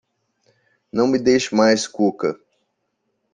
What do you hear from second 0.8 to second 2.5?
Não me deixe mais, Cuca!